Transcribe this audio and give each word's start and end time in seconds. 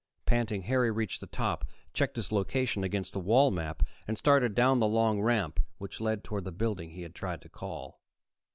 Panting, 0.25 0.63
Harry 0.63 0.89
reached 0.89 1.21
the 1.21 1.27
top, 1.27 1.63
checked 1.93 2.15
his 2.15 2.31
location 2.31 2.83
against 2.83 3.15
a 3.15 3.19
wall 3.19 3.51
map, 3.51 3.83
and 4.07 4.17
started 4.17 4.55
down 4.55 4.79
the 4.79 4.87
long 4.87 5.21
ramp 5.21 5.59
which 5.77 6.01
led 6.01 6.23
toward 6.23 6.43
the 6.43 6.51
building 6.51 6.89
he 6.89 7.03
had 7.03 7.13
tried 7.13 7.39
to 7.43 7.49
call. 7.49 8.01